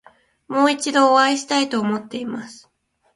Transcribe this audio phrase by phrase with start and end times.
[0.47, 2.71] もう一度お会いしたいと思っています。